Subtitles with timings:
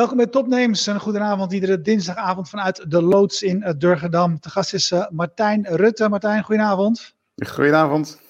[0.00, 0.86] Welkom bij Topnames.
[0.86, 4.36] Een goedenavond iedere dinsdagavond vanuit de loods in uh, Durgedam.
[4.40, 6.08] De gast is uh, Martijn Rutte.
[6.08, 7.14] Martijn, goedenavond.
[7.46, 8.20] Goedenavond.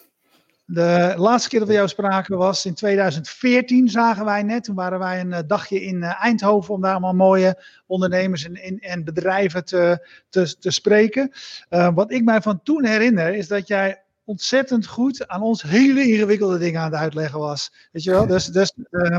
[0.65, 4.65] De laatste keer dat we jou spraken was in 2014, zagen wij net.
[4.65, 9.65] Toen waren wij een dagje in Eindhoven om daar allemaal mooie ondernemers en, en bedrijven
[9.65, 11.33] te, te, te spreken.
[11.71, 14.00] Uh, wat ik mij van toen herinner is dat jij
[14.31, 17.73] ontzettend goed aan ons hele ingewikkelde dingen aan het uitleggen was.
[17.93, 18.27] Weet je wel?
[18.27, 19.17] Dus, dus uh,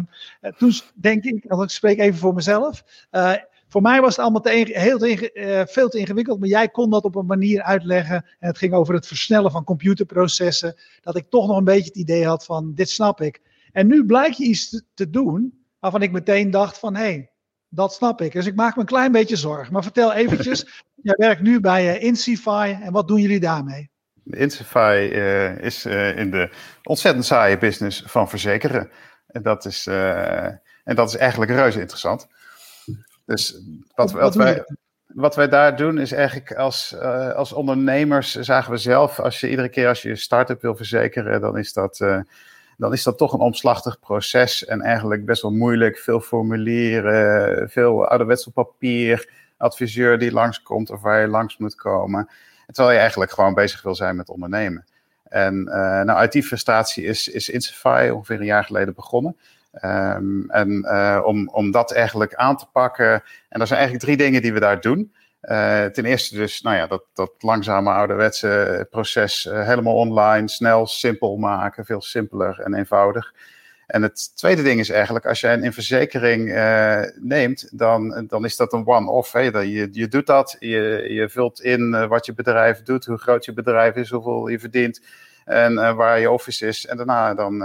[0.57, 2.83] toen denk ik, als ik spreek even voor mezelf.
[3.11, 3.33] Uh,
[3.67, 6.89] voor mij was het allemaal te heel te uh, veel te ingewikkeld, maar jij kon
[6.89, 8.15] dat op een manier uitleggen.
[8.15, 10.75] En het ging over het versnellen van computerprocessen.
[11.01, 13.41] Dat ik toch nog een beetje het idee had van: dit snap ik.
[13.71, 17.31] En nu blijkt je iets te, te doen waarvan ik meteen dacht: van hé, hey,
[17.69, 18.31] dat snap ik.
[18.31, 19.73] Dus ik maak me een klein beetje zorgen.
[19.73, 23.90] Maar vertel eventjes: jij werkt nu bij Insify en wat doen jullie daarmee?
[24.23, 26.49] Insify uh, is uh, in de
[26.83, 28.89] ontzettend saaie business van verzekeren.
[29.27, 30.45] En dat is, uh,
[30.83, 32.27] en dat is eigenlijk reuze interessant.
[33.25, 33.61] Dus
[33.95, 34.65] wat, wat, wij,
[35.05, 36.97] wat wij daar doen is eigenlijk als,
[37.35, 41.41] als ondernemers zagen we zelf, als je iedere keer als je je start-up wil verzekeren,
[41.41, 42.23] dan is dat
[42.81, 45.97] dan is dat toch een omslachtig proces en eigenlijk best wel moeilijk.
[45.97, 52.29] Veel formulieren, veel ouderwets papier, adviseur die langskomt of waar je langs moet komen.
[52.71, 54.85] Terwijl je eigenlijk gewoon bezig wil zijn met ondernemen.
[55.23, 59.37] En uh, nou, uit die frustratie is, is Insify ongeveer een jaar geleden begonnen.
[59.83, 63.23] Um, en uh, om, om dat eigenlijk aan te pakken.
[63.49, 65.13] En er zijn eigenlijk drie dingen die we daar doen.
[65.41, 71.37] Uh, ten eerste dus, nou ja, dat, dat langzame ouderwetse proces helemaal online, snel, simpel
[71.37, 71.85] maken.
[71.85, 73.33] Veel simpeler en eenvoudig.
[73.91, 78.55] En het tweede ding is eigenlijk, als jij een verzekering uh, neemt, dan, dan is
[78.55, 79.33] dat een one-off.
[79.33, 83.45] Je, je doet dat, je, je vult in uh, wat je bedrijf doet, hoe groot
[83.45, 85.01] je bedrijf is, hoeveel je verdient
[85.45, 86.85] en uh, waar je office is.
[86.85, 87.59] En daarna dan,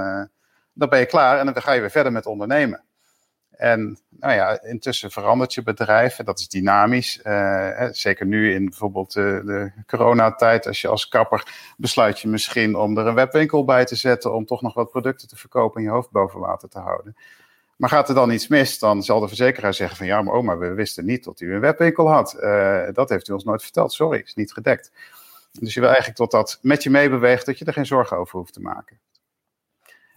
[0.72, 2.84] dan ben je klaar en dan ga je weer verder met ondernemen.
[3.56, 7.21] En nou ja, intussen verandert je bedrijf en dat is dynamisch.
[7.25, 12.77] Uh, zeker nu in bijvoorbeeld de, de coronatijd, als je als kapper besluit je misschien
[12.77, 15.87] om er een webwinkel bij te zetten om toch nog wat producten te verkopen en
[15.87, 17.16] je hoofd boven water te houden.
[17.77, 20.56] Maar gaat er dan iets mis, dan zal de verzekeraar zeggen van ja, maar oma,
[20.56, 22.37] we wisten niet dat u een webwinkel had.
[22.41, 24.91] Uh, dat heeft u ons nooit verteld, sorry, is niet gedekt.
[25.61, 28.39] Dus je wil eigenlijk tot dat met je meebeweegt, dat je er geen zorgen over
[28.39, 28.99] hoeft te maken.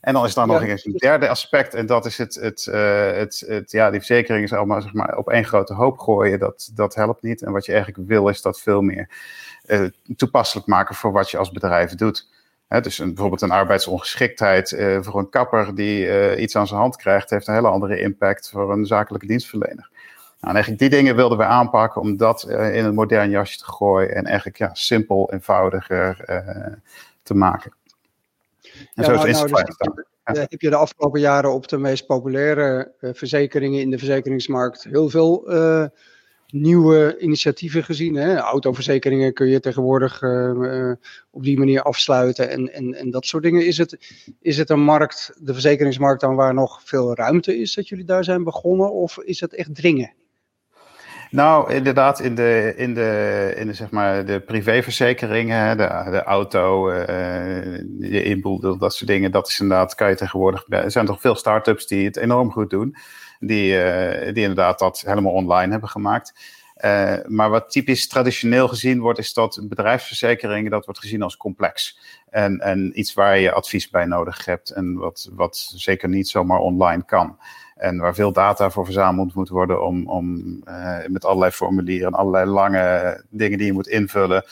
[0.02, 3.12] En dan is er nog eens een derde aspect, en dat is het, het, uh,
[3.12, 6.40] het, het, ja, die verzekering is allemaal zeg maar, op één grote hoop gooien.
[6.40, 7.42] Dat, dat helpt niet.
[7.42, 9.10] En wat je eigenlijk wil, is dat veel meer
[9.66, 12.28] uh, toepasselijk maken voor wat je als bedrijf doet.
[12.68, 16.96] He, dus een, bijvoorbeeld een arbeidsongeschiktheid uh, voor een kapper die iets aan zijn hand
[16.96, 19.90] krijgt, heeft een hele andere impact voor een zakelijke dienstverlener.
[20.40, 23.66] Nou, en eigenlijk die dingen wilden we aanpakken om dat in een modern jasje te
[23.66, 26.26] gooien en eigenlijk ja, simpel, eenvoudiger
[27.24, 27.74] te maken.
[28.94, 29.76] En zo is nou, nou dus
[30.24, 34.84] heb, heb je de afgelopen jaren op de meest populaire uh, verzekeringen in de verzekeringsmarkt
[34.84, 35.86] heel veel uh,
[36.48, 38.16] nieuwe initiatieven gezien.
[38.16, 38.38] Hè?
[38.38, 40.92] Autoverzekeringen kun je tegenwoordig uh,
[41.32, 43.66] op die manier afsluiten en, en, en dat soort dingen.
[43.66, 43.98] Is het,
[44.42, 48.24] is het een markt, de verzekeringsmarkt, dan waar nog veel ruimte is dat jullie daar
[48.24, 48.92] zijn begonnen?
[48.92, 50.14] Of is het echt dringen?
[51.32, 56.92] Nou, inderdaad, in de, in de, in de, zeg maar, de privéverzekeringen, de, de auto,
[56.92, 57.06] uh,
[57.86, 61.36] de inboedel, dat soort dingen, dat is inderdaad, kan je tegenwoordig, er zijn toch veel
[61.36, 62.96] start-ups die het enorm goed doen,
[63.40, 66.34] die, uh, die inderdaad dat helemaal online hebben gemaakt.
[66.86, 72.00] Uh, maar wat typisch traditioneel gezien wordt, is dat bedrijfsverzekeringen, dat wordt gezien als complex.
[72.30, 76.60] En, en iets waar je advies bij nodig hebt en wat, wat zeker niet zomaar
[76.60, 77.38] online kan.
[77.80, 82.14] En waar veel data voor verzameld moet worden om, om uh, met allerlei formulieren en
[82.14, 84.46] allerlei lange dingen die je moet invullen.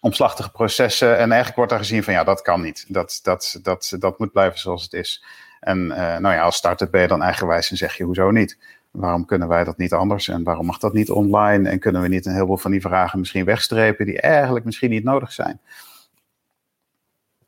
[0.00, 1.12] Omslachtige processen.
[1.12, 2.84] En eigenlijk wordt daar gezien van ja, dat kan niet.
[2.88, 5.24] Dat, dat, dat, dat moet blijven zoals het is.
[5.60, 8.58] En uh, nou ja, als start-up ben je dan eigenwijs en zeg je hoezo niet?
[8.90, 10.28] Waarom kunnen wij dat niet anders?
[10.28, 11.68] En waarom mag dat niet online?
[11.68, 15.04] En kunnen we niet een heleboel van die vragen misschien wegstrepen die eigenlijk misschien niet
[15.04, 15.60] nodig zijn?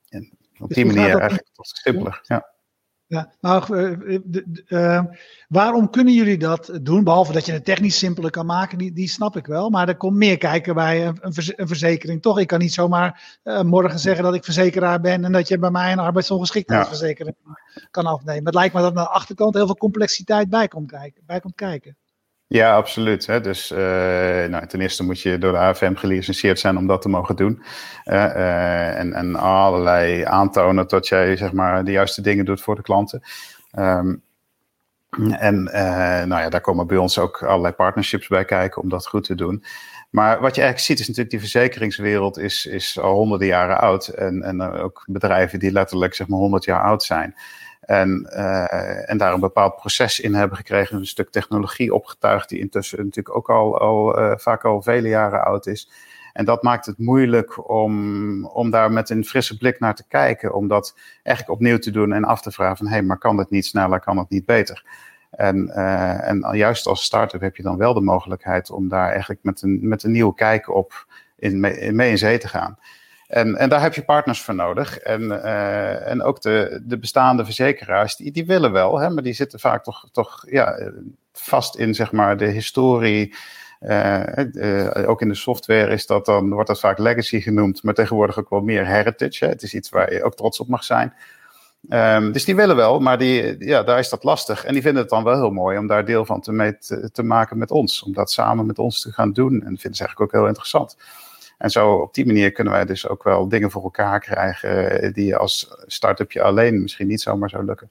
[0.09, 2.21] En op dus die manier eigenlijk tot simpeler.
[2.23, 2.59] Ja.
[3.11, 3.77] Ja, nou,
[4.69, 5.05] uh,
[5.49, 7.05] waarom kunnen jullie dat doen?
[7.05, 9.71] Behalve dat je het technisch simpeler kan maken, die, die snap ik wel.
[9.71, 11.19] Maar er komt meer kijken bij een,
[11.57, 12.23] een verzekering.
[12.23, 15.59] Toch, ik kan niet zomaar uh, morgen zeggen dat ik verzekeraar ben en dat je
[15.59, 17.87] bij mij een arbeidsongeschiktheidsverzekering ja.
[17.91, 18.45] kan afnemen.
[18.45, 21.23] Het lijkt me dat aan de achterkant heel veel complexiteit bij komt kijken.
[21.27, 21.97] Bij komt kijken.
[22.53, 23.27] Ja, absoluut.
[23.27, 23.41] Hè.
[23.41, 23.79] Dus uh,
[24.49, 27.63] nou, ten eerste moet je door de AFM gelicenseerd zijn om dat te mogen doen.
[28.05, 32.83] Uh, en, en allerlei aantonen dat jij zeg maar, de juiste dingen doet voor de
[32.83, 33.23] klanten.
[33.79, 34.23] Um,
[35.39, 35.63] en
[36.29, 39.35] nou ja, daar komen bij ons ook allerlei partnerships bij kijken om dat goed te
[39.35, 39.65] doen.
[40.11, 44.09] Maar wat je eigenlijk ziet is natuurlijk die verzekeringswereld is, is al honderden jaren oud.
[44.09, 47.35] En, en ook bedrijven die letterlijk zeg maar honderd jaar oud zijn.
[47.81, 52.59] En, uh, en daar een bepaald proces in hebben gekregen, een stuk technologie opgetuigd, die
[52.59, 55.91] intussen natuurlijk ook al, al uh, vaak al vele jaren oud is.
[56.33, 60.55] En dat maakt het moeilijk om, om daar met een frisse blik naar te kijken,
[60.55, 63.39] om dat eigenlijk opnieuw te doen en af te vragen van hé, hey, maar kan
[63.39, 64.85] het niet sneller, kan het niet beter?
[65.31, 69.41] En, uh, en juist als start-up heb je dan wel de mogelijkheid om daar eigenlijk
[69.43, 71.07] met een, met een nieuwe kijk op
[71.37, 71.61] in,
[71.97, 72.79] mee in zee te gaan.
[73.31, 74.99] En, en daar heb je partners voor nodig.
[74.99, 79.33] En, uh, en ook de, de bestaande verzekeraars, die, die willen wel, hè, maar die
[79.33, 80.91] zitten vaak toch, toch ja,
[81.33, 83.35] vast in zeg maar, de historie.
[83.81, 84.23] Uh,
[84.53, 88.39] uh, ook in de software is dat dan, wordt dat vaak legacy genoemd, maar tegenwoordig
[88.39, 89.45] ook wel meer heritage.
[89.45, 89.51] Hè.
[89.51, 91.15] Het is iets waar je ook trots op mag zijn.
[91.89, 94.65] Um, dus die willen wel, maar die, ja, daar is dat lastig.
[94.65, 97.23] En die vinden het dan wel heel mooi om daar deel van te, te, te
[97.23, 98.03] maken met ons.
[98.03, 99.53] Om dat samen met ons te gaan doen.
[99.53, 100.97] En vinden ze eigenlijk ook heel interessant.
[101.61, 105.13] En zo op die manier kunnen wij dus ook wel dingen voor elkaar krijgen eh,
[105.13, 107.91] die je als start-upje alleen misschien niet zomaar zou lukken.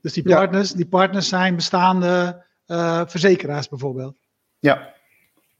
[0.00, 0.76] Dus die partners, ja.
[0.76, 4.16] die partners zijn bestaande uh, verzekeraars bijvoorbeeld?
[4.58, 4.94] Ja.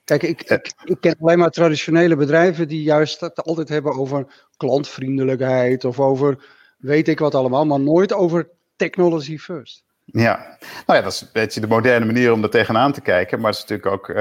[0.05, 4.27] Kijk, ik, ik, ik, ken alleen maar traditionele bedrijven die juist het altijd hebben over
[4.57, 6.45] klantvriendelijkheid of over
[6.79, 9.85] weet ik wat allemaal, maar nooit over technology first.
[10.05, 13.41] Ja, nou ja, dat is een beetje de moderne manier om er tegenaan te kijken.
[13.41, 14.17] Maar het is natuurlijk ook uh,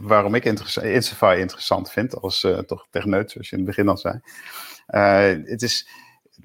[0.00, 3.96] waarom ik Insafai interessant vind als uh, toch techneut, zoals je in het begin al
[3.96, 4.20] zei.
[4.88, 5.88] Uh, het is,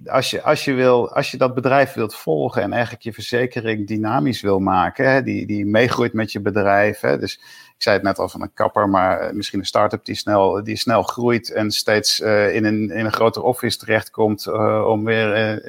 [0.05, 3.87] als je, als, je wil, als je dat bedrijf wilt volgen en eigenlijk je verzekering
[3.87, 6.99] dynamisch wil maken, hè, die, die meegroeit met je bedrijf.
[6.99, 7.33] Hè, dus
[7.75, 10.75] ik zei het net al van een kapper, maar misschien een start-up die snel, die
[10.75, 15.61] snel groeit en steeds uh, in, een, in een groter office terechtkomt uh, om weer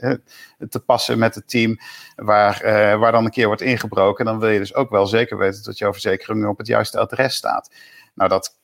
[0.68, 1.78] te passen met het team
[2.16, 2.60] waar,
[2.98, 4.24] waar dan een keer wordt ingebroken.
[4.24, 7.34] Dan wil je dus ook wel zeker weten dat jouw verzekering op het juiste adres
[7.34, 7.70] staat.
[8.14, 8.58] Nou, dat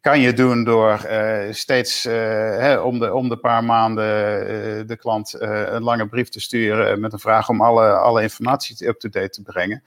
[0.00, 2.12] kan je doen door uh, steeds uh,
[2.58, 7.00] hè, om, de, om de paar maanden uh, de klant een lange brief te sturen
[7.00, 9.82] met een vraag om alle, alle informatie up-to-date te brengen.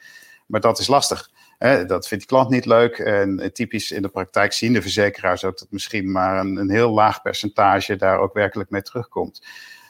[0.46, 1.30] Maar dat is lastig.
[1.58, 1.86] Hè?
[1.86, 2.98] Dat vindt die klant niet leuk.
[2.98, 6.92] En typisch in de praktijk zien de verzekeraars ook dat misschien maar een, een heel
[6.92, 9.42] laag percentage daar ook werkelijk mee terugkomt.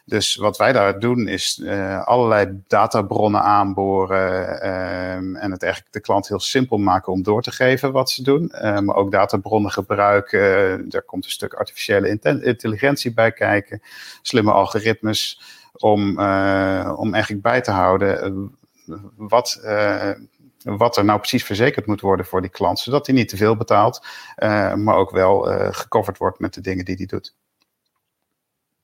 [0.05, 5.99] Dus wat wij daar doen is uh, allerlei databronnen aanboren uh, en het eigenlijk de
[5.99, 8.51] klant heel simpel maken om door te geven wat ze doen.
[8.55, 10.89] Uh, maar ook databronnen gebruiken.
[10.89, 13.81] Daar komt een stuk artificiële intelligentie bij kijken.
[14.21, 15.41] Slimme algoritmes
[15.73, 16.09] om,
[16.95, 18.51] om eigenlijk bij te houden
[19.15, 19.61] wat
[20.63, 23.55] wat er nou precies verzekerd moet worden voor die klant, zodat hij niet te veel
[23.55, 24.05] betaalt,
[24.75, 27.35] maar ook wel uh, gecoverd wordt met de dingen die hij doet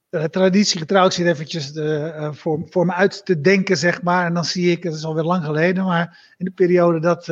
[0.09, 4.25] traditiegetrouw, ik zit eventjes de, uh, voor, voor me uit te denken, zeg maar.
[4.25, 7.25] En dan zie ik, het is alweer lang geleden, maar in de periode dat,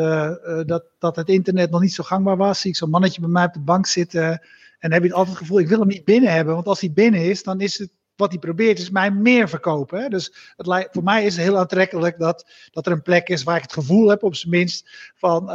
[0.67, 3.45] dat, dat het internet nog niet zo gangbaar was, zie ik zo'n mannetje bij mij
[3.45, 4.41] op de bank zitten.
[4.79, 6.53] En heb je altijd het gevoel, ik wil hem niet binnen hebben.
[6.53, 10.01] Want als hij binnen is, dan is het wat hij probeert, is mij meer verkopen.
[10.01, 10.07] Hè?
[10.07, 13.43] Dus het lijkt, voor mij is het heel aantrekkelijk dat, dat er een plek is
[13.43, 15.45] waar ik het gevoel heb, op zijn minst, van,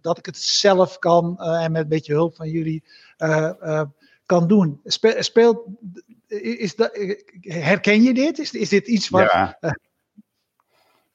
[0.00, 2.84] dat ik het zelf kan en met een beetje hulp van jullie
[4.30, 4.80] kan doen.
[5.18, 5.62] speelt
[6.28, 6.90] is dat,
[7.40, 8.38] herken je dit?
[8.38, 9.30] Is, is dit iets wat.
[9.30, 9.58] Ja.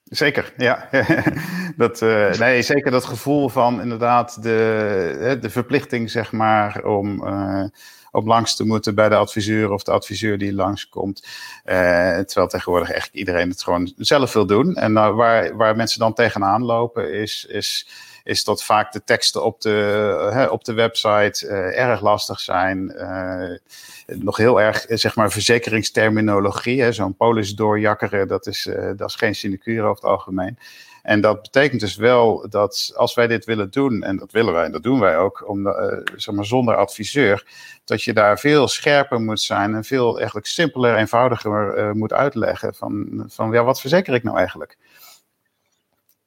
[0.03, 0.89] Zeker, ja.
[1.77, 7.65] dat, uh, nee, zeker dat gevoel van inderdaad de, de verplichting, zeg maar, om, uh,
[8.11, 11.27] om langs te moeten bij de adviseur of de adviseur die langskomt.
[11.65, 11.73] Uh,
[12.19, 14.75] terwijl tegenwoordig eigenlijk iedereen het gewoon zelf wil doen.
[14.75, 17.45] En waar, waar mensen dan tegenaan lopen, is.
[17.49, 17.87] is
[18.25, 22.93] is dat vaak de teksten op de, hè, op de website uh, erg lastig zijn.
[22.95, 23.57] Uh,
[24.05, 26.91] nog heel erg, zeg maar, verzekeringsterminologie.
[26.91, 30.57] Zo'n polis doorjakkeren, dat is, dat is geen sinecure over het algemeen.
[31.01, 34.65] En dat betekent dus wel dat als wij dit willen doen, en dat willen wij
[34.65, 35.73] en dat doen wij ook, om,
[36.15, 37.47] zeg maar zonder adviseur,
[37.83, 43.23] dat je daar veel scherper moet zijn en veel eigenlijk simpeler, eenvoudiger moet uitleggen van,
[43.27, 44.77] van ja, wat verzeker ik nou eigenlijk?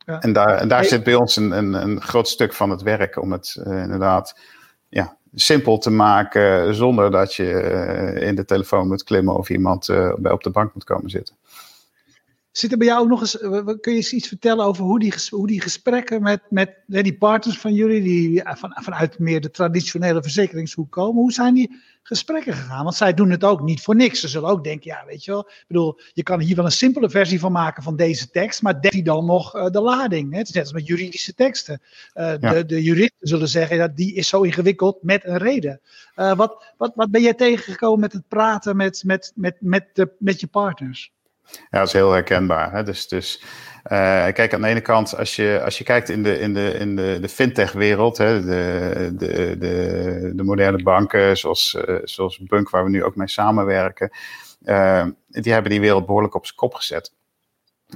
[0.09, 0.21] Ja.
[0.21, 3.23] En daar, en daar zit bij ons een, een, een, groot stuk van het werk
[3.23, 4.39] om het uh, inderdaad
[4.89, 7.51] ja, simpel te maken zonder dat je
[8.21, 9.89] in de telefoon moet klimmen of iemand
[10.23, 11.35] op de bank moet komen zitten.
[12.59, 13.37] Zit er bij jou ook nog eens,
[13.81, 17.59] kun je eens iets vertellen over hoe die, hoe die gesprekken met, met die partners
[17.59, 22.85] van jullie, die van, vanuit meer de traditionele verzekeringshoek komen, hoe zijn die gesprekken gegaan?
[22.85, 24.21] Want zij doen het ook niet voor niks.
[24.21, 26.71] Ze zullen ook denken, ja, weet je wel, ik bedoel, je kan hier wel een
[26.71, 30.33] simpele versie van maken van deze tekst, maar dekt die dan nog uh, de lading?
[30.33, 30.39] Hè?
[30.39, 31.81] Het is net als met juridische teksten.
[32.15, 35.81] Uh, de, de juristen zullen zeggen, dat die is zo ingewikkeld met een reden.
[36.17, 40.11] Uh, wat, wat, wat ben jij tegengekomen met het praten met, met, met, met, de,
[40.19, 41.13] met je partners?
[41.51, 42.73] Ja, dat is heel herkenbaar.
[42.73, 42.83] Hè?
[42.83, 43.43] Dus, dus
[43.85, 46.71] uh, kijk, aan de ene kant, als je, als je kijkt in de, in de,
[46.71, 48.43] in de, de fintech-wereld, de,
[49.17, 54.11] de, de, de moderne banken, zoals, uh, zoals Bunk, waar we nu ook mee samenwerken,
[54.65, 57.13] uh, die hebben die wereld behoorlijk op zijn kop gezet.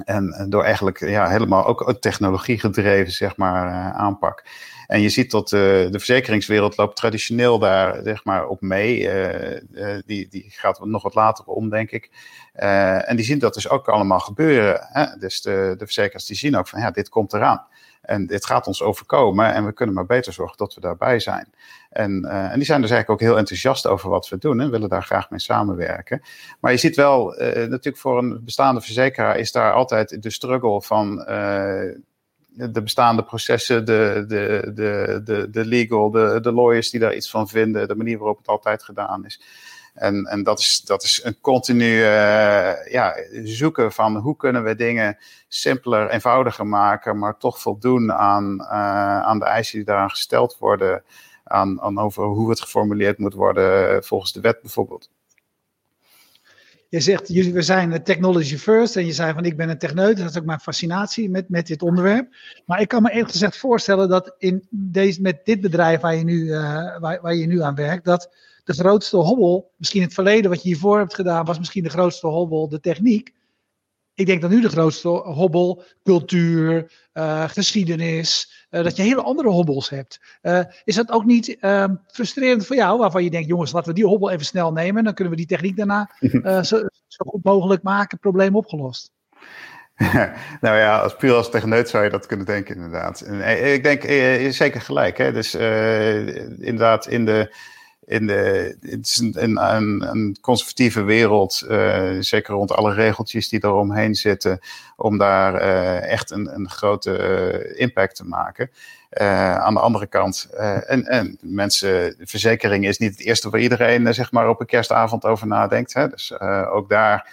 [0.05, 4.45] En door eigenlijk ja, helemaal ook technologie gedreven zeg maar, aanpak.
[4.93, 9.11] En je ziet dat de verzekeringswereld loopt traditioneel daar zeg maar, op mee.
[10.07, 12.11] die, die gaat nog wat later om, denk ik.
[12.53, 14.87] En die zien dat dus ook allemaal gebeuren.
[14.91, 15.17] Hè?
[15.19, 17.67] Dus de, de verzekeraars die zien ook van ja, dit komt eraan.
[18.03, 21.49] En dit gaat ons overkomen en we kunnen maar beter zorgen dat we daarbij zijn.
[21.91, 24.89] En, en die zijn dus eigenlijk ook heel enthousiast over wat we doen en willen
[24.89, 26.23] daar graag mee samenwerken.
[26.61, 31.25] Maar je ziet wel, natuurlijk voor een bestaande verzekeraar is daar altijd de struggle van
[32.55, 34.71] de bestaande processen, de, de,
[35.25, 38.47] de, de, legal, de, de lawyers die daar iets van vinden, de manier waarop het
[38.47, 39.41] altijd gedaan is.
[39.95, 44.75] En, en dat, is, dat is een continu uh, ja, zoeken van hoe kunnen we
[44.75, 45.19] dingen
[45.49, 51.03] simpeler, eenvoudiger maken, maar toch voldoen aan, uh, aan de eisen die daaraan gesteld worden,
[51.45, 55.11] aan, aan over hoe het geformuleerd moet worden volgens de wet bijvoorbeeld.
[56.93, 58.97] Je zegt, we zijn technology first.
[58.97, 60.17] En je zei van, ik ben een techneut.
[60.17, 62.35] Dat is ook mijn fascinatie met, met dit onderwerp.
[62.67, 66.25] Maar ik kan me eerlijk gezegd voorstellen dat in deze, met dit bedrijf waar je,
[66.25, 68.35] nu, uh, waar, waar je nu aan werkt, dat
[68.65, 72.27] de grootste hobbel, misschien het verleden wat je hiervoor hebt gedaan, was misschien de grootste
[72.27, 73.33] hobbel de techniek.
[74.15, 79.49] Ik denk dat nu de grootste hobbel cultuur, uh, geschiedenis, uh, dat je hele andere
[79.49, 80.21] hobbels hebt.
[80.43, 83.95] Uh, is dat ook niet ehm, frustrerend voor jou, waarvan je denkt, jongens, laten we
[83.95, 86.11] die hobbel even snel nemen, dan kunnen we die techniek daarna
[86.63, 89.11] zo, zo, goed mogelijk maken, probleem opgelost.
[90.61, 93.21] nou ja, als puur als techneut zou je dat kunnen denken, inderdaad.
[93.21, 95.19] En, ik denk, je zeker gelijk.
[95.19, 95.33] Hè?
[95.33, 97.55] Dus inderdaad, in de
[98.05, 104.15] in de, het is een, een, conservatieve wereld, uh, zeker rond alle regeltjes die eromheen
[104.15, 104.59] zitten,
[104.97, 107.19] om daar uh, echt een, een grote
[107.75, 108.71] uh, impact te maken.
[109.59, 110.49] aan de andere kant,
[110.87, 115.25] en, en mensen, verzekering is niet het eerste waar iedereen zeg maar op een kerstavond
[115.25, 115.95] over nadenkt.
[115.95, 116.09] Hè?
[116.09, 116.41] Dus
[116.71, 117.31] ook daar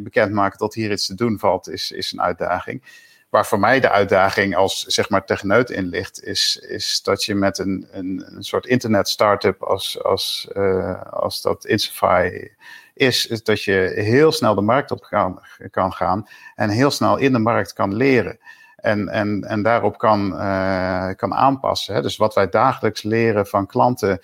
[0.00, 2.82] bekendmaken dat hier iets te doen valt, is, is een uitdaging.
[3.28, 7.34] Waar voor mij de uitdaging als zeg maar techneut in ligt, is, is dat je
[7.34, 12.48] met een, een, een soort internet startup als, als, uh, als dat Insify
[12.94, 17.16] is, is dat je heel snel de markt op kan, kan gaan en heel snel
[17.16, 18.38] in de markt kan leren
[18.80, 21.94] en, en, en daarop kan, uh, kan aanpassen.
[21.94, 22.02] Hè.
[22.02, 24.20] Dus wat wij dagelijks leren van klanten,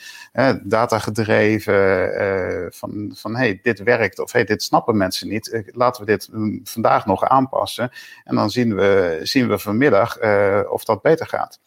[0.63, 1.75] data gedreven,
[2.23, 5.51] uh, van, van hey, dit werkt of hey, dit snappen mensen niet.
[5.51, 7.91] Eh, laten we dit mm, vandaag nog aanpassen.
[8.25, 10.19] En dan zien we, zien we vanmiddag
[10.69, 11.59] of dat beter gaat.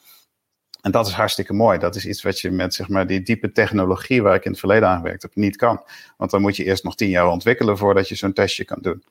[0.81, 1.79] En dat is hartstikke mooi.
[1.79, 4.59] Dat is iets wat je met zeg maar, die diepe technologie waar ik in het
[4.59, 5.83] verleden aan gewerkt heb niet kan.
[6.17, 9.03] Want dan moet je eerst nog tien jaar ontwikkelen voordat je zo'n testje kan doen.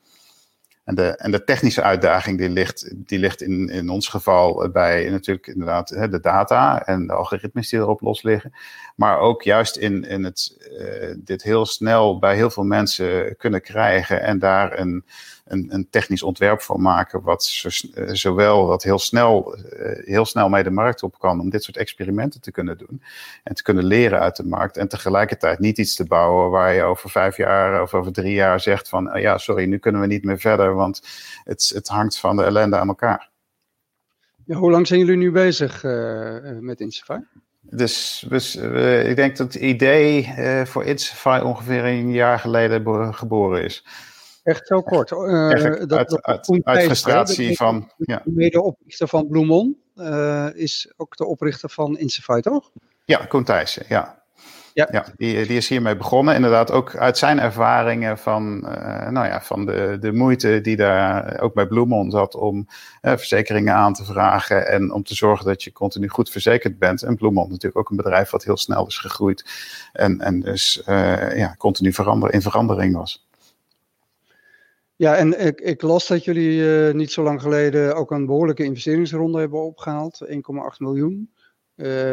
[0.86, 5.10] En de, en de technische uitdaging die ligt, die ligt in, in ons geval bij
[5.10, 8.52] natuurlijk inderdaad de data en de algoritmes die erop los liggen.
[8.96, 13.62] Maar ook juist in, in het uh, dit heel snel bij heel veel mensen kunnen
[13.62, 15.04] krijgen en daar een,
[15.46, 20.48] een, een technisch ontwerp voor maken, wat uh, zowel wat heel snel, uh, heel snel
[20.48, 23.02] mee de markt op kan om dit soort experimenten te kunnen doen
[23.42, 26.82] en te kunnen leren uit de markt en tegelijkertijd niet iets te bouwen waar je
[26.82, 30.24] over vijf jaar of over drie jaar zegt van ja, sorry, nu kunnen we niet
[30.24, 31.02] meer verder, want
[31.44, 33.30] het, het hangt van de ellende aan elkaar.
[34.44, 35.82] Ja, hoe lang zijn jullie nu bezig
[36.60, 37.18] met Insify?
[37.70, 43.14] Dus, dus uh, ik denk dat het idee uh, voor Insify ongeveer een jaar geleden
[43.14, 43.84] geboren is.
[44.46, 45.10] Echt zo kort.
[45.10, 47.90] Uh, dat, uit, dat uit, uit frustratie van...
[47.96, 48.20] Ja.
[48.24, 49.76] De medeoprichter van Bloemon
[50.54, 52.70] is ook de oprichter van Insify, toch?
[53.04, 54.24] Ja, Koen Thijssen, ja.
[54.76, 54.88] Ja.
[54.90, 56.34] ja die, die, is hiermee begonnen.
[56.34, 61.40] Inderdaad, ook uit zijn ervaringen van, uh, nou ja, van de, de moeite die daar
[61.40, 62.66] ook bij Bloemon zat om
[63.02, 67.02] uh, verzekeringen aan te vragen en om te zorgen dat je continu goed verzekerd bent.
[67.02, 69.44] En Bloemon natuurlijk ook een bedrijf wat heel snel is gegroeid
[69.92, 73.25] en, en dus uh, ja, continu verander, in verandering was.
[74.96, 79.38] Ja, en ik, ik las dat jullie niet zo lang geleden ook een behoorlijke investeringsronde
[79.38, 80.36] hebben opgehaald, 1,8
[80.78, 81.30] miljoen.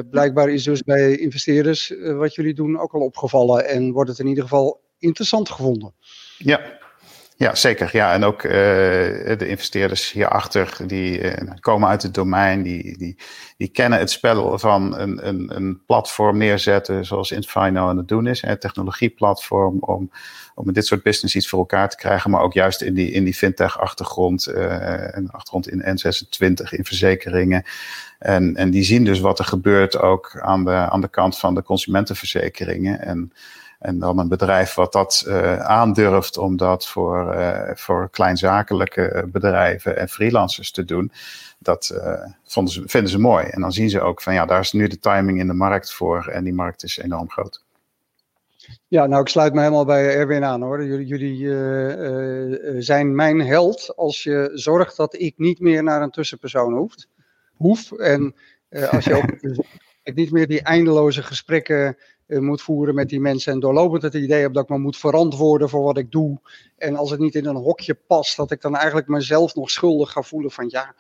[0.10, 4.28] blijkbaar is dus bij investeerders wat jullie doen ook al opgevallen en wordt het in
[4.28, 5.94] ieder geval interessant gevonden.
[6.38, 6.80] Ja,
[7.38, 7.90] ja, zeker.
[7.92, 13.18] Ja, en ook uh, de investeerders hierachter, die uh, komen uit het domein, die, die,
[13.58, 18.28] die kennen het spel van een, een, een platform neerzetten, zoals Infino aan het doen
[18.28, 18.44] is.
[18.44, 20.12] Een technologieplatform om,
[20.56, 23.24] om dit soort business iets voor elkaar te krijgen, maar ook juist in die, in
[23.24, 27.64] die fintech-achtergrond, uh, en achtergrond in N26, in verzekeringen.
[28.20, 31.56] En, en die zien dus wat er gebeurt ook aan de, aan de kant van
[31.56, 33.02] de consumentenverzekeringen.
[33.02, 33.34] En
[33.84, 39.98] en dan een bedrijf wat dat uh, aandurft om dat voor, uh, voor kleinzakelijke bedrijven
[39.98, 41.12] en freelancers te doen,
[41.58, 43.46] dat uh, vonden ze, vinden ze mooi.
[43.46, 45.94] En dan zien ze ook van ja, daar is nu de timing in de markt
[45.94, 47.64] voor en die markt is enorm groot.
[48.88, 50.86] Ja, nou, ik sluit me helemaal bij Erwin aan hoor.
[50.86, 56.74] Jullie, jullie zijn mijn held als je zorgt dat ik niet meer naar een tussenpersoon
[56.74, 57.08] hoeft,
[57.54, 57.92] hoef.
[57.92, 58.36] En
[58.92, 59.62] als je ook
[60.16, 61.98] niet meer die eindeloze gesprekken
[62.42, 63.54] moet voeren met die mensen.
[63.54, 66.40] En doorlopend het idee heb dat ik me moet verantwoorden voor wat ik doe.
[66.78, 70.12] En als het niet in een hokje past, dat ik dan eigenlijk mezelf nog schuldig
[70.12, 70.96] ga voelen van ja,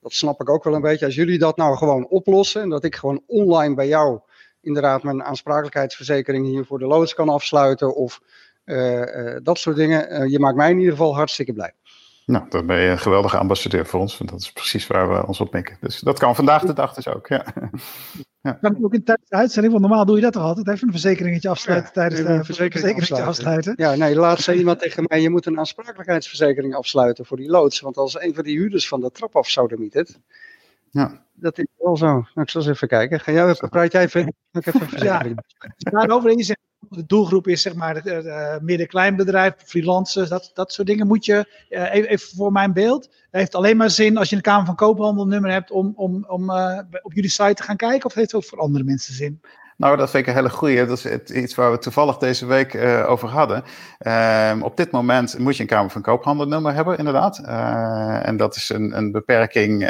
[0.00, 1.06] dat snap ik ook wel een beetje.
[1.06, 4.20] Als jullie dat nou gewoon oplossen en dat ik gewoon online bij jou
[4.60, 8.20] inderdaad mijn aansprakelijkheidsverzekering hier voor de loods kan afsluiten of
[8.64, 10.30] uh, uh, dat soort dingen.
[10.30, 11.72] je maakt mij in ieder geval hartstikke blij.
[12.28, 14.18] Nou, dan ben je een geweldige ambassadeur voor ons.
[14.18, 15.76] Want dat is precies waar we ons op mikken.
[15.80, 17.26] Dus dat kan vandaag de dag dus ook.
[17.26, 17.44] Ja.
[18.40, 18.52] Ja.
[18.52, 20.86] Kan ik ook in tijdens de uitzending, want normaal doe je dat toch altijd, even
[20.86, 23.72] een verzekeringetje afsluiten ja, tijdens de verzekeringetje afsluiten.
[23.76, 27.80] Ja, nee, laatst zei iemand tegen mij, je moet een aansprakelijkheidsverzekering afsluiten voor die loods.
[27.80, 30.06] Want als een van die huurders van de trap af zouden mieten,
[30.90, 31.24] ja.
[31.32, 32.06] dat is wel zo.
[32.06, 33.20] Nou, ik zal eens even kijken.
[33.20, 34.26] Ga jij, praat jij even?
[34.52, 35.38] Ik even een verzekering.
[35.76, 40.86] Ja, daarover je zegt, de doelgroep is zeg maar uh, midden-kleinbedrijf, freelancers, dat, dat soort
[40.86, 41.06] dingen.
[41.06, 44.42] Moet je, uh, even voor mijn beeld, het heeft alleen maar zin als je een
[44.42, 48.04] Kamer van Koophandel nummer hebt om, om, om uh, op jullie site te gaan kijken?
[48.04, 49.40] Of heeft het ook voor andere mensen zin?
[49.76, 50.86] Nou, dat vind ik een hele goede.
[50.86, 52.74] Dat is iets waar we toevallig deze week
[53.06, 53.62] over hadden.
[54.00, 57.38] Uh, op dit moment moet je een Kamer van Koophandel nummer hebben, inderdaad.
[58.24, 59.88] En dat is een, een beperking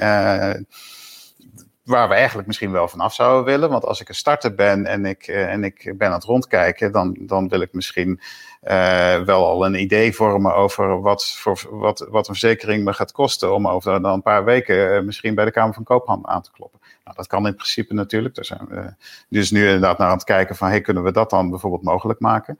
[1.88, 3.70] waar we eigenlijk misschien wel vanaf zouden willen.
[3.70, 6.92] Want als ik een starter ben en ik, uh, en ik ben aan het rondkijken,
[6.92, 8.20] dan, dan wil ik misschien
[8.62, 13.12] uh, wel al een idee vormen over wat, voor, wat, wat een verzekering me gaat
[13.12, 16.42] kosten om over dan een paar weken uh, misschien bij de Kamer van Koophandel aan
[16.42, 16.80] te kloppen.
[17.04, 18.34] Nou, dat kan in principe natuurlijk.
[18.34, 18.94] Daar zijn we
[19.28, 22.20] dus nu inderdaad naar aan het kijken van, hey, kunnen we dat dan bijvoorbeeld mogelijk
[22.20, 22.58] maken?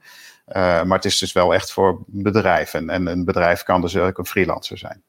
[0.53, 2.89] maar het is dus wel echt voor bedrijven.
[2.89, 5.03] En een bedrijf kan dus ook een freelancer zijn.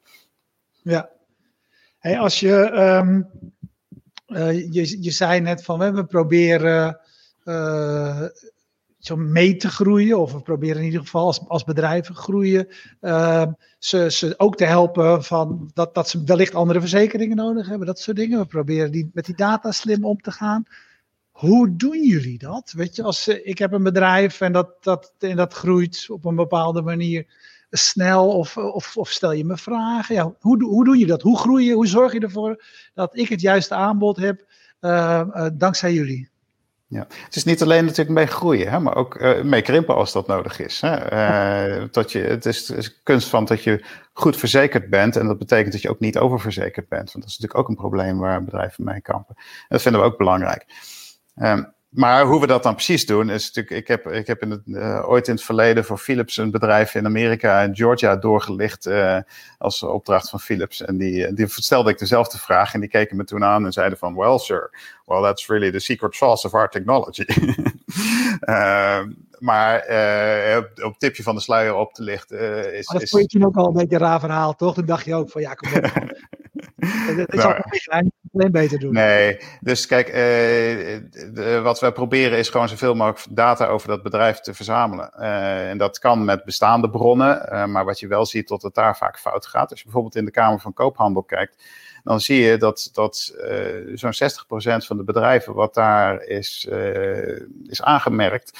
[0.81, 1.09] Ja.
[1.99, 3.29] Hey, als je um,
[4.31, 6.99] uh, je, zei net van we proberen
[7.45, 8.23] uh,
[8.99, 12.67] zo mee te groeien, of we proberen in ieder geval als, als bedrijven groeien,
[13.01, 13.47] uh,
[13.79, 17.99] ze, ze ook te helpen van dat, dat ze wellicht andere verzekeringen nodig hebben, dat
[17.99, 18.39] soort dingen.
[18.39, 20.63] We proberen die, met die data slim om te gaan.
[21.31, 22.71] Hoe doen jullie dat?
[22.71, 26.35] Weet je, als ik heb een bedrijf en dat, dat, en dat groeit op een
[26.35, 27.25] bepaalde manier
[27.71, 30.15] snel of, of, of stel je me vragen?
[30.15, 31.21] Ja, hoe, hoe doe je dat?
[31.21, 31.73] Hoe groei je?
[31.73, 34.45] Hoe zorg je ervoor dat ik het juiste aanbod heb
[34.81, 36.29] uh, uh, dankzij jullie?
[36.87, 40.11] Ja, het is niet alleen natuurlijk mee groeien, hè, maar ook uh, mee krimpen als
[40.11, 40.81] dat nodig is.
[40.81, 41.89] Hè.
[41.89, 45.81] dat je, het is, kunst van dat je goed verzekerd bent en dat betekent dat
[45.81, 47.11] je ook niet oververzekerd bent.
[47.11, 49.35] Want dat is natuurlijk ook een probleem waar bedrijven mee kampen.
[49.37, 50.65] En dat vinden we ook belangrijk.
[51.35, 53.75] Um, maar hoe we dat dan precies doen, is natuurlijk.
[53.75, 56.95] Ik heb, ik heb in het, uh, ooit in het verleden voor Philips een bedrijf
[56.95, 58.85] in Amerika en Georgia doorgelicht.
[58.85, 59.17] Uh,
[59.57, 60.81] als opdracht van Philips.
[60.81, 62.73] En die, die stelde ik dezelfde vraag.
[62.73, 64.69] En die keken me toen aan en zeiden: van, Well, sir,
[65.05, 67.25] well, that's really the secret sauce of our technology.
[68.41, 69.01] uh,
[69.39, 69.77] maar
[70.57, 72.73] op, op tipje van de sluier op te lichten.
[72.73, 74.73] is, maar dat vond je toen ook al een beetje een raar verhaal, toch?
[74.73, 75.91] Toen dacht je ook van ja, kom op.
[77.15, 78.93] Dat is nou, alleen beter doen.
[78.93, 84.03] Nee, dus kijk, uh, de, wat we proberen is gewoon zoveel mogelijk data over dat
[84.03, 85.13] bedrijf te verzamelen.
[85.19, 88.75] Uh, en dat kan met bestaande bronnen, uh, maar wat je wel ziet, dat het
[88.75, 89.69] daar vaak fout gaat.
[89.69, 91.63] Als je bijvoorbeeld in de Kamer van Koophandel kijkt,
[92.03, 93.35] dan zie je dat, dat
[93.93, 96.69] zo'n 60% van de bedrijven wat daar is,
[97.67, 98.59] is aangemerkt,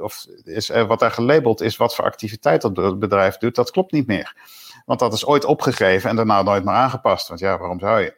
[0.00, 4.06] of is, wat daar gelabeld is, wat voor activiteit dat bedrijf doet, dat klopt niet
[4.06, 4.34] meer.
[4.90, 7.28] Want dat is ooit opgegeven en daarna nooit meer aangepast.
[7.28, 8.14] Want ja, waarom zou je?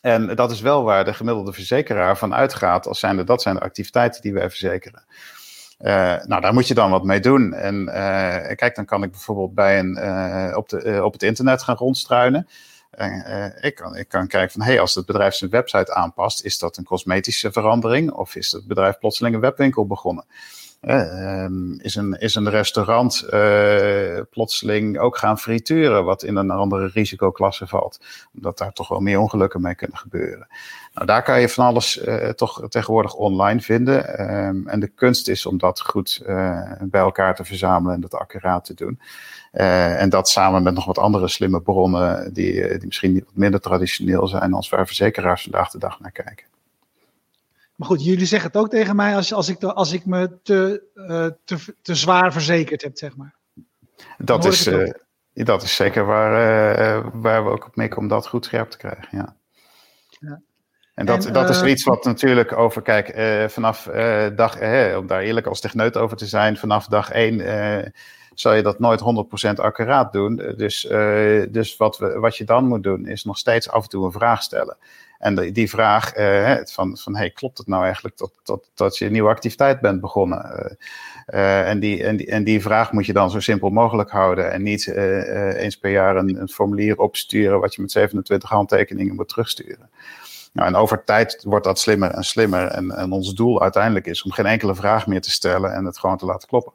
[0.00, 3.60] En dat is wel waar de gemiddelde verzekeraar van uitgaat, als zijnde dat zijn de
[3.60, 5.04] activiteiten die wij verzekeren.
[5.78, 5.90] Uh,
[6.24, 7.52] nou, daar moet je dan wat mee doen.
[7.52, 7.92] En uh,
[8.54, 12.48] kijk, dan kan ik bijvoorbeeld bij een, uh, op, de, op het internet gaan rondstruinen.
[13.60, 16.76] ik, kan, ik kan kijken van, hey, als het bedrijf zijn website aanpast, is dat
[16.76, 20.24] een cosmetische verandering of is het bedrijf plotseling een webwinkel begonnen?
[20.80, 26.86] Ehm, is, een, is een restaurant uh, plotseling ook gaan frituren, wat in een andere
[26.86, 28.00] risicoklasse valt?
[28.34, 30.46] Omdat daar toch wel meer ongelukken mee kunnen gebeuren.
[30.94, 34.20] Nou, daar kan je van alles uh, toch tegenwoordig online vinden.
[34.46, 38.14] Um, en de kunst is om dat goed uh, bij elkaar te verzamelen en dat
[38.14, 39.00] accuraat te doen.
[39.50, 44.28] en dat samen met nog wat andere slimme bronnen, die, die misschien wat minder traditioneel
[44.28, 46.49] zijn, als waar verzekeraars vandaag de dag naar kijken.
[47.80, 50.82] Maar goed, jullie zeggen het ook tegen mij als, als, ik, als ik me te,
[50.94, 53.34] uh, te, te zwaar verzekerd heb, zeg maar.
[54.18, 54.90] Dat is, uh,
[55.32, 56.32] dat is zeker waar,
[57.02, 59.36] uh, waar we ook op mikken om dat goed scherp te krijgen, ja.
[60.08, 60.40] ja.
[60.94, 63.14] En dat, en, dat is iets wat natuurlijk over, kijk,
[63.50, 63.82] vanaf
[64.34, 64.56] dag,
[64.96, 67.92] om daar eerlijk als techneut over te zijn, vanaf dag één
[68.34, 69.00] zal je dat nooit
[69.48, 70.36] 100% accuraat doen.
[70.56, 70.80] Dus,
[71.50, 74.12] dus wat, we, wat je dan moet doen, is nog steeds af en toe een
[74.12, 74.76] vraag stellen.
[75.20, 79.04] En die vraag uh, van, van hey, klopt het nou eigenlijk dat, dat, dat je
[79.04, 80.76] een nieuwe activiteit bent begonnen?
[81.34, 84.52] Uh, en, die, en, die, en die vraag moet je dan zo simpel mogelijk houden
[84.52, 84.86] en niet
[85.56, 89.90] eens per jaar een, een, formulier opsturen wat je met 27 handtekeningen moet terugsturen.
[90.52, 92.66] Nou, en over tijd wordt dat slimmer en slimmer.
[92.66, 95.98] En, en ons doel uiteindelijk is om geen enkele vraag meer te stellen en het
[95.98, 96.72] gewoon te laten kloppen.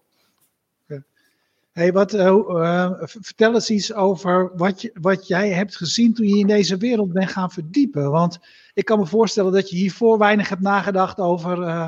[1.76, 6.38] Hey, wat, uh, vertel eens iets over wat, je, wat jij hebt gezien toen je
[6.38, 8.12] in deze wereld bent gaan verdiepen.
[8.12, 8.40] Want
[8.74, 11.88] ik kan me voorstellen dat je hiervoor weinig hebt nagedacht over uh,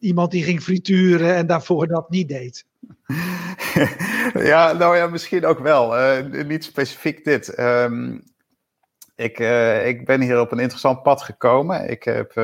[0.00, 2.64] iemand die ging frituren en daarvoor dat niet deed.
[4.52, 5.94] ja, nou ja, misschien ook wel.
[6.44, 7.58] Niet specifiek dit.
[7.58, 8.22] Um,
[9.16, 9.38] ik,
[9.84, 11.90] ik ben hier op een interessant pad gekomen.
[11.90, 12.36] Ik heb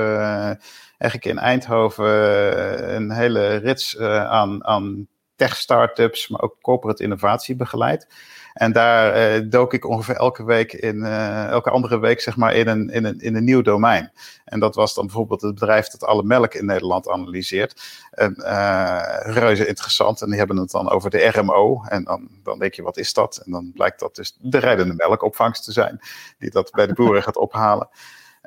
[0.99, 8.07] eigenlijk in Eindhoven een hele rits aan, aan tech-startups, maar ook corporate innovatie begeleid.
[8.53, 12.55] En daar uh, dook ik ongeveer elke week in, uh, elke andere week zeg maar
[12.55, 14.13] in een, in, een, in een nieuw domein.
[14.45, 17.83] En dat was dan bijvoorbeeld het bedrijf dat alle melk in Nederland analyseert.
[18.11, 20.23] En uh, reuze interessant.
[20.23, 21.83] En die hebben het dan over de RMO.
[21.89, 23.43] En dan, dan denk je, wat is dat?
[23.45, 26.01] En dan blijkt dat dus de rijdende melkopvangst te zijn,
[26.39, 27.89] die dat bij de boeren gaat ophalen.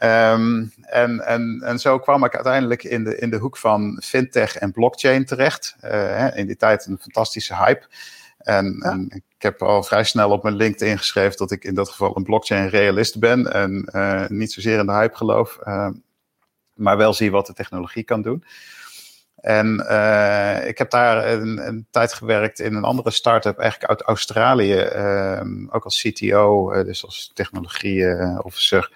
[0.03, 4.57] Um, en, en, en zo kwam ik uiteindelijk in de, in de hoek van fintech
[4.57, 5.75] en blockchain terecht.
[5.83, 7.87] Uh, in die tijd een fantastische hype.
[8.37, 8.89] En, ja.
[8.89, 12.17] en, ik heb al vrij snel op mijn LinkedIn geschreven dat ik in dat geval
[12.17, 13.53] een blockchain realist ben.
[13.53, 15.89] En uh, niet zozeer in de hype geloof, uh,
[16.73, 18.43] maar wel zie wat de technologie kan doen.
[19.35, 24.01] En uh, ik heb daar een, een, tijd gewerkt in een andere start-up, eigenlijk uit
[24.01, 28.91] Australië, ehm, ook als CTO, dus als technologie-officer.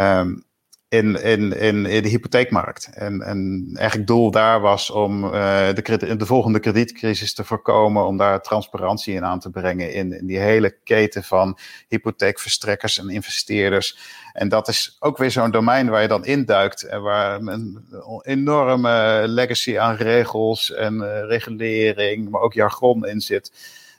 [0.00, 0.44] Um,
[0.92, 2.90] in, in, in, de hypotheekmarkt.
[2.94, 5.30] En, en eigenlijk doel daar was om uh,
[5.74, 10.26] de, de volgende kredietcrisis te voorkomen, om daar transparantie in aan te brengen in, in
[10.26, 13.98] die hele keten van hypotheekverstrekkers en investeerders.
[14.32, 17.84] En dat is ook weer zo'n domein waar je dan induikt en waar een
[18.22, 23.52] enorme legacy aan regels en uh, regulering, maar ook jargon in zit.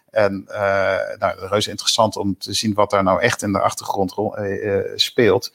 [0.10, 0.56] En uh,
[1.19, 4.13] nou, reuze interessant om te zien wat daar nou echt in de achtergrond
[4.95, 5.51] speelt.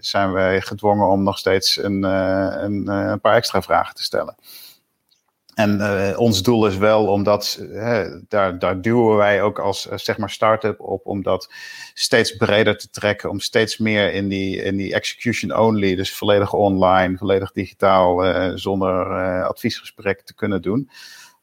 [0.00, 4.36] zijn wij gedwongen om nog steeds een, een, een paar extra vragen te stellen.
[5.56, 7.62] En uh, ons doel is wel omdat
[8.28, 11.52] daar, daar duwen wij ook als uh, zeg maar start-up op om dat
[11.94, 16.52] steeds breder te trekken, om steeds meer in die, in die execution only, dus volledig
[16.52, 19.06] online, volledig digitaal, uh, zonder
[19.44, 20.90] adviesgesprek te kunnen doen.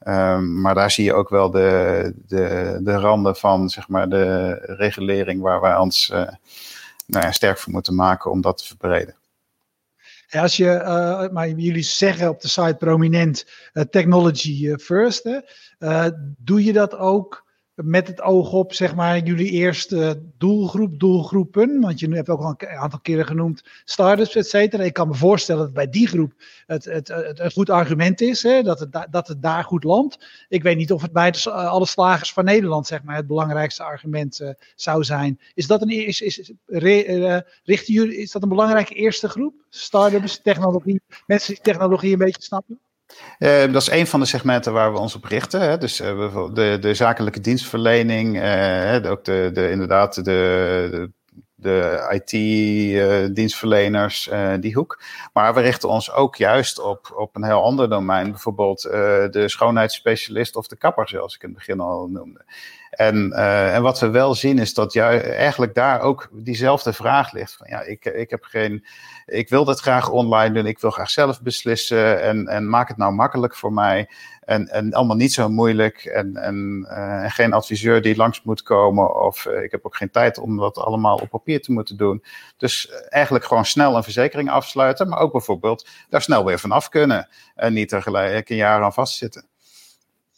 [0.08, 4.52] Um, maar daar zie je ook wel de, de, de randen van zeg maar, de
[4.62, 6.08] regulering waar wij ons
[7.06, 9.16] nou ja, sterk voor moeten maken om dat te verbreden.
[10.34, 15.24] Als je, uh, maar jullie zeggen op de site prominent uh, technology eh, first.
[15.24, 16.10] Hè?
[16.38, 17.43] Doe je dat ook
[17.76, 21.80] met het oog op, zeg maar, jullie eerste doelgroep, doelgroepen?
[21.82, 24.84] Want je hebt ook al een aantal keren genoemd startups, et cetera.
[24.84, 26.34] Ik kan me voorstellen dat bij die groep
[26.66, 30.46] het, het, het, een goed argument is, hè, dat, het, dat het daar goed landt.
[30.50, 33.84] Ik weet niet of het bij de, alle slagers van Nederland, zeg maar, het belangrijkste
[33.84, 35.40] argument uh, zou zijn.
[35.54, 39.54] Is dat een, is, is, re, uh, richten jullie, is dat een belangrijke eerste groep?
[39.70, 42.80] Startups, technologie, mensen die technologie een beetje snappen?
[43.40, 45.62] Uh, dat is een van de segmenten waar we ons op richten.
[45.62, 45.78] Hè.
[45.78, 51.12] Dus uh, de, de zakelijke dienstverlening, uh, ook de, de, inderdaad de,
[51.56, 55.02] de, IT-dienstverleners, die hoek.
[55.34, 58.32] Maar we richten ons ook juist op, op een heel ander domein.
[58.32, 62.46] Bijvoorbeeld de schoonheidsspecialist of de kapper, zoals ik in het begin al noemde.
[62.96, 67.32] En, uh, en wat we wel zien is dat jij eigenlijk daar ook diezelfde vraag
[67.32, 67.56] ligt.
[67.56, 68.86] Van ja, ik, ik heb geen.
[69.26, 70.66] Ik wil dat graag online doen.
[70.66, 72.22] Ik wil graag zelf beslissen.
[72.22, 74.10] En, en maak het nou makkelijk voor mij.
[74.42, 76.06] En, en allemaal niet zo moeilijk.
[76.06, 79.22] En, en, uh, geen adviseur die langs moet komen.
[79.22, 82.24] Of uh, ik heb ook geen tijd om dat allemaal op papier te moeten doen.
[82.58, 85.10] Dus eigenlijk gewoon snel een verzekering afsluiten.
[85.10, 87.28] Maar ook bijvoorbeeld daar snel weer vanaf kunnen.
[87.56, 89.52] En niet er gelijk een jaar aan vastzitten.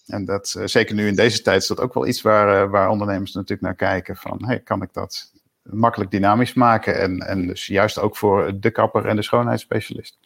[0.06, 2.72] En dat, uh, zeker nu in deze tijd, is dat ook wel iets waar, uh,
[2.72, 4.16] waar ondernemers natuurlijk naar kijken.
[4.16, 7.00] Van, hey, kan ik dat makkelijk dynamisch maken?
[7.00, 10.18] En, en dus juist ook voor de kapper en de schoonheidsspecialist.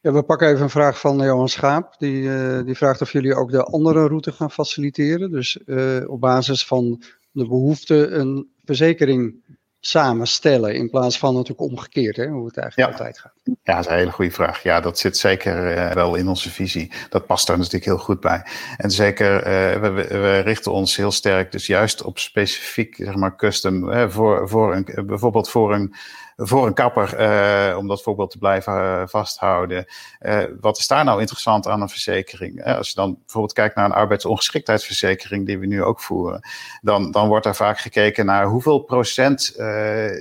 [0.00, 1.94] Ja, we pakken even een vraag van Johan Schaap.
[1.98, 5.30] Die, uh, die vraagt of jullie ook de andere route gaan faciliteren.
[5.30, 5.58] Dus
[6.06, 9.44] op basis van de behoefte een verzekering
[9.80, 10.74] samenstellen.
[10.74, 13.32] In plaats van natuurlijk omgekeerd, hè, hoe het eigenlijk altijd gaat.
[13.44, 14.62] Ja, dat is een hele goede vraag.
[14.62, 16.92] Ja, dat zit zeker uh, wel in onze visie.
[17.08, 18.46] Dat past daar natuurlijk heel goed bij.
[18.76, 23.36] En zeker, uh, we, we, richten ons heel sterk dus juist op specifiek, zeg maar,
[23.36, 23.88] custom.
[23.88, 25.94] Hè, voor, voor een, bijvoorbeeld voor een
[26.42, 29.84] voor een kapper, uh, om dat voorbeeld te blijven uh, vasthouden.
[30.20, 32.64] Uh, wat is daar nou interessant aan een verzekering?
[32.64, 36.40] als je dan bijvoorbeeld kijkt naar een arbeidsongeschiktheidsverzekering, die we nu ook voeren,
[36.80, 39.54] dan, dan wordt er vaak gekeken naar hoeveel procent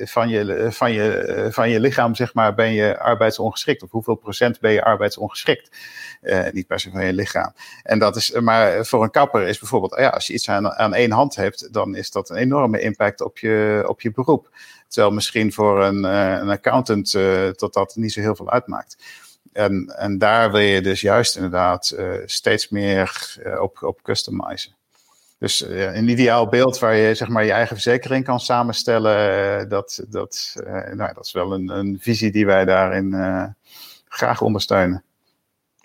[0.03, 3.83] van, je, van, je, van je lichaam, zeg maar, ben je arbeidsongeschikt?
[3.83, 5.77] Of hoeveel procent ben je arbeidsongeschikt?
[6.51, 7.53] niet per se van je lichaam.
[7.83, 10.93] En dat is, maar voor een kapper is bijvoorbeeld, ja, als je iets aan, aan
[10.93, 14.49] één hand hebt, dan is dat een enorme impact op je, op je beroep.
[14.89, 18.97] Terwijl misschien voor een, uh, een accountant uh, dat dat niet zo heel veel uitmaakt.
[19.53, 24.75] En, en daar wil je dus juist inderdaad uh, steeds meer op, op customizen.
[25.37, 30.55] Dus een ideaal beeld waar je zeg maar, je eigen verzekering kan samenstellen, dat, dat,
[30.93, 33.15] nou, dat is wel een, een visie die wij daarin
[34.07, 35.03] graag ondersteunen.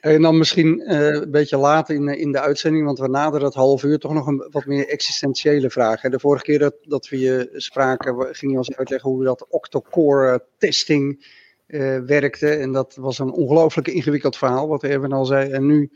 [0.05, 3.55] En dan misschien uh, een beetje later in, in de uitzending, want we naderen het
[3.55, 6.01] half uur, toch nog een wat meer existentiële vraag.
[6.01, 10.45] De vorige keer dat, dat we je spraken, ging je ons uitleggen hoe dat octocore
[10.59, 11.27] testing
[11.67, 12.49] uh, werkte.
[12.49, 15.51] En dat was een ongelooflijk ingewikkeld verhaal, wat Erwin al zei.
[15.51, 15.91] En nu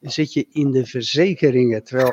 [0.00, 1.84] zit je in de verzekeringen.
[1.84, 2.12] Terwijl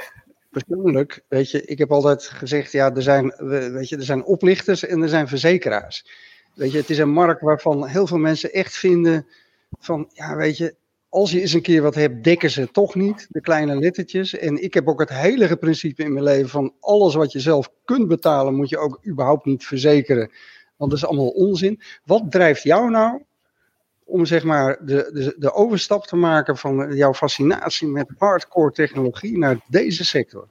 [0.52, 3.34] persoonlijk, weet je, ik heb altijd gezegd, ja, er zijn,
[3.74, 6.06] weet je, er zijn oplichters en er zijn verzekeraars.
[6.54, 9.28] Weet je, het is een markt waarvan heel veel mensen echt vinden
[9.80, 10.76] van, ja, weet je,
[11.16, 14.38] als je eens een keer wat hebt, dekken ze toch niet, de kleine lettertjes.
[14.38, 17.70] En ik heb ook het heilige principe in mijn leven van alles wat je zelf
[17.86, 20.32] kunt betalen, moet je ook überhaupt niet verzekeren.
[20.76, 21.82] Want dat is allemaal onzin.
[22.04, 23.24] Wat drijft jou nou
[24.04, 29.38] om zeg maar de, de, de overstap te maken van jouw fascinatie met hardcore technologie
[29.38, 30.48] naar deze sector?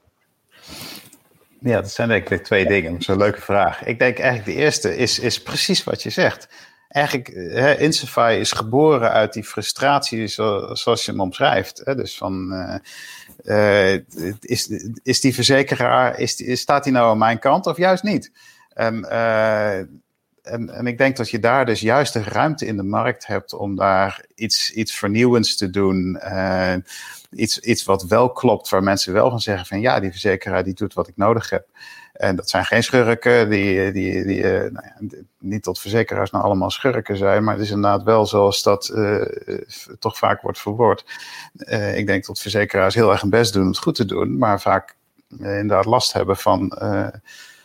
[1.60, 2.92] Ja, dat zijn denk ik twee dingen.
[2.92, 3.84] Dat is een leuke vraag.
[3.84, 6.48] Ik denk eigenlijk de eerste is, is precies wat je zegt
[6.94, 11.80] eigenlijk, hè, Insify is geboren uit die frustratie zoals je hem omschrijft.
[11.84, 11.94] Hè?
[11.94, 12.74] Dus van, uh,
[13.44, 14.00] uh,
[14.40, 14.68] is,
[15.02, 18.32] is die verzekeraar, is die, staat hij nou aan mijn kant of juist niet?
[18.68, 22.82] En, uh, en, en ik denk dat je daar dus juist de ruimte in de
[22.82, 26.20] markt hebt om daar iets, iets vernieuwends te doen.
[27.30, 30.74] iets, iets wat wel klopt, waar mensen wel van zeggen van ja, die verzekeraar die
[30.74, 31.66] doet wat ik nodig heb.
[32.14, 36.44] En dat zijn geen schurken, die, die, die uh, nou ja, niet tot verzekeraars nou
[36.44, 39.22] allemaal schurken zijn, maar het is inderdaad wel zoals dat uh,
[39.98, 41.04] toch vaak wordt verwoord.
[41.54, 44.38] Uh, ik denk dat verzekeraars heel erg hun best doen om het goed te doen,
[44.38, 44.96] maar vaak
[45.38, 46.78] inderdaad last hebben van,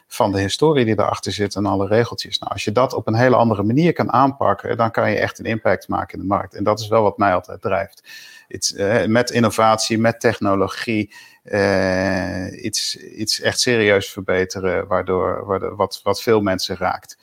[0.07, 2.39] van de historie die erachter zit en alle regeltjes.
[2.39, 5.39] Nou, als je dat op een hele andere manier kan aanpakken, dan kan je echt
[5.39, 6.53] een impact maken in de markt.
[6.53, 8.03] En dat is wel wat mij altijd drijft.
[8.49, 16.21] Uh, met innovatie, met technologie, uh, iets, iets echt serieus verbeteren, waardoor, waardoor wat, wat
[16.21, 17.17] veel mensen raakt.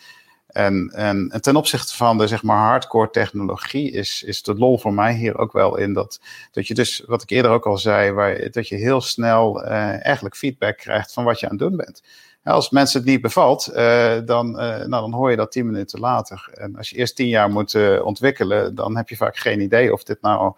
[0.46, 4.78] En, en, en, ten opzichte van de zeg maar, hardcore technologie is, is de lol
[4.78, 6.20] voor mij hier ook wel in dat,
[6.52, 10.04] dat je dus, wat ik eerder ook al zei, waar, dat je heel snel uh,
[10.04, 12.02] eigenlijk feedback krijgt van wat je aan het doen bent.
[12.44, 13.70] Als mensen het niet bevalt,
[14.24, 16.48] dan, nou, dan hoor je dat tien minuten later.
[16.54, 20.02] En als je eerst tien jaar moet ontwikkelen, dan heb je vaak geen idee of
[20.02, 20.54] dit nou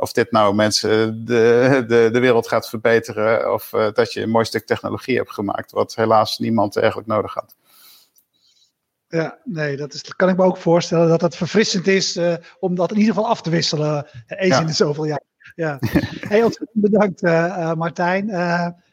[0.00, 3.52] of dit nou mensen de, de, de wereld gaat verbeteren.
[3.52, 7.34] Of uh, dat je een mooi stuk technologie hebt gemaakt, wat helaas niemand eigenlijk nodig
[7.34, 7.56] had.
[9.08, 12.34] Ja, nee, dat, is, dat kan ik me ook voorstellen dat het verfrissend is uh,
[12.58, 14.06] om dat in ieder geval af te wisselen.
[14.26, 14.60] Eens ja.
[14.60, 15.22] in de zoveel jaar.
[15.54, 15.76] Ja.
[16.28, 18.28] Heel ontzettend bedankt, uh, Martijn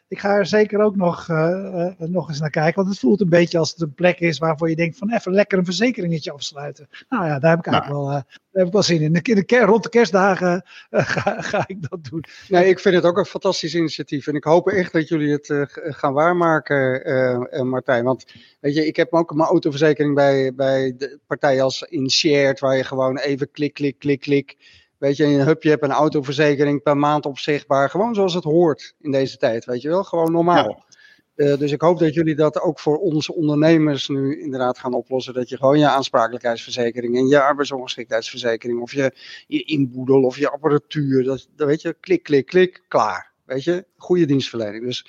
[0.08, 2.74] ik ga er zeker ook nog, uh, nog eens naar kijken.
[2.74, 5.32] Want het voelt een beetje als het een plek is waarvoor je denkt van even
[5.32, 6.88] lekker een verzekeringetje afsluiten.
[7.08, 9.12] Nou ja, daar heb ik eigenlijk wel, uh, daar heb ik wel zin in.
[9.12, 12.24] De, de, rond de kerstdagen ga, ga, ik dat doen.
[12.48, 14.26] Nee, ik vind het ook een fantastisch initiatief.
[14.26, 18.04] En ik hoop echt dat jullie het gaan waarmaken, Martijn.
[18.04, 18.24] Want
[18.60, 22.84] weet je, ik heb ook mijn autoverzekering bij, bij de partij als Inshared, waar je
[22.84, 24.56] gewoon even klik, klik, klik, klik
[24.98, 27.90] Weet je, een hubje hebt een autoverzekering per maand opzichtbaar.
[27.90, 30.04] Gewoon zoals het hoort in deze tijd, weet je wel.
[30.04, 30.84] Gewoon normaal.
[31.36, 35.34] Uh, dus ik hoop dat jullie dat ook voor onze ondernemers nu inderdaad gaan oplossen.
[35.34, 39.12] Dat je gewoon je aansprakelijkheidsverzekering en je arbeidsongeschiktheidsverzekering of je,
[39.46, 41.24] je inboedel of je apparatuur.
[41.24, 43.32] Dat, dat weet je, klik, klik, klik, klaar.
[43.44, 44.84] Weet je, goede dienstverlening.
[44.84, 45.06] Dus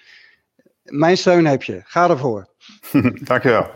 [0.84, 1.82] mijn steun heb je.
[1.84, 2.47] Ga ervoor.
[3.23, 3.69] Dankjewel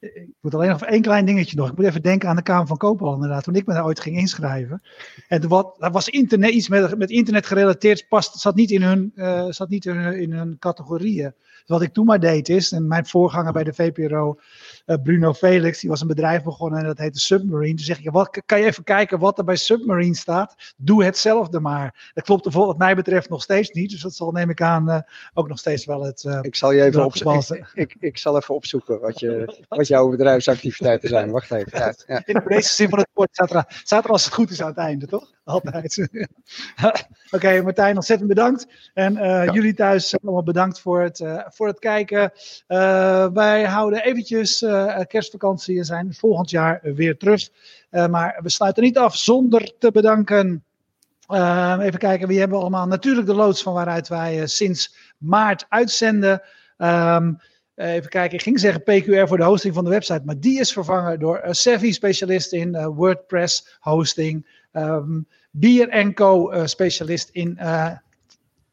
[0.00, 1.70] ik moet alleen nog één klein dingetje nog.
[1.70, 3.44] Ik moet even denken aan de Kamer van Koophandel inderdaad.
[3.44, 4.82] Toen ik me daar ooit ging inschrijven.
[5.28, 8.08] En wat, dat was internet, iets met, met internet gerelateerd.
[8.08, 11.34] Past, zat niet in hun, uh, zat niet in hun, in hun categorieën.
[11.36, 12.72] Dus wat ik toen maar deed is.
[12.72, 14.38] En mijn voorganger bij de VPRO.
[14.86, 17.74] Uh, Bruno Felix, die was een bedrijf begonnen en dat heette Submarine.
[17.74, 20.74] Toen zeg ik, wat, kan je even kijken wat er bij Submarine staat?
[20.76, 22.10] Doe hetzelfde maar.
[22.14, 23.90] Dat klopt wat mij betreft nog steeds niet.
[23.90, 24.98] Dus dat zal neem ik aan uh,
[25.34, 26.24] ook nog steeds wel het...
[26.42, 27.38] Ik zal je even opzoeken.
[27.60, 31.30] Ik, ik, ik, zal even opzoeken wat, je, wat jouw bedrijfsactiviteiten zijn.
[31.30, 31.78] Wacht even.
[31.78, 32.22] Ja, ja.
[32.24, 34.62] In de breedste zin van het woord staat er, staat er als het goed is
[34.62, 35.30] aan het einde, toch?
[35.44, 35.98] Altijd.
[36.84, 38.66] Oké, okay, Martijn, ontzettend bedankt.
[38.94, 39.52] En ja.
[39.52, 42.32] jullie thuis allemaal bedankt voor het, voor het kijken.
[43.32, 44.58] wij houden eventjes
[45.06, 47.48] kerstvakantie en zijn volgend jaar weer terug.
[47.90, 50.64] Maar we sluiten niet af zonder te bedanken.
[51.80, 52.86] Even kijken, wie hebben we allemaal?
[52.86, 56.42] Natuurlijk de loods van waaruit wij sinds maart uitzenden.
[56.78, 57.40] Um,
[57.80, 60.72] even kijken, ik ging zeggen PQR voor de hosting van de website, maar die is
[60.72, 64.46] vervangen door een Savvy specialist in WordPress hosting.
[64.72, 67.58] Um, Bier Co specialist in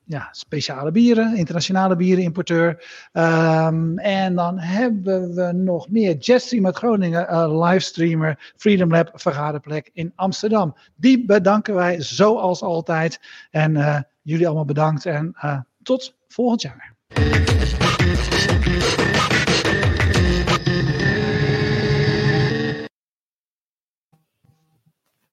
[0.07, 2.69] ja, speciale bieren, internationale bierenimporteur.
[3.13, 9.89] Um, en dan hebben we nog meer Jetstream uit Groningen, uh, livestreamer, Freedom Lab vergaderplek
[9.93, 10.75] in Amsterdam.
[10.95, 13.19] Die bedanken wij zoals altijd.
[13.51, 15.35] En jullie allemaal bedankt en
[15.83, 16.95] tot volgend jaar.